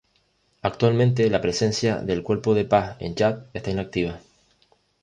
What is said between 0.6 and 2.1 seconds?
Actualmente, la presencia